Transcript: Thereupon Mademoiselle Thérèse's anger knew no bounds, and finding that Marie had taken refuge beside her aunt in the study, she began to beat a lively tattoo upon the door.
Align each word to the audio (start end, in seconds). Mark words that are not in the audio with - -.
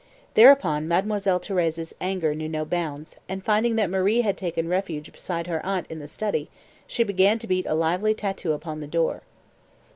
Thereupon 0.33 0.87
Mademoiselle 0.87 1.39
Thérèse's 1.39 1.93
anger 2.01 2.33
knew 2.33 2.49
no 2.49 2.65
bounds, 2.65 3.17
and 3.29 3.45
finding 3.45 3.75
that 3.75 3.87
Marie 3.91 4.21
had 4.21 4.35
taken 4.35 4.67
refuge 4.67 5.11
beside 5.13 5.45
her 5.45 5.63
aunt 5.63 5.85
in 5.91 5.99
the 5.99 6.07
study, 6.07 6.49
she 6.87 7.03
began 7.03 7.37
to 7.37 7.45
beat 7.45 7.67
a 7.67 7.75
lively 7.75 8.15
tattoo 8.15 8.53
upon 8.53 8.79
the 8.79 8.87
door. 8.87 9.21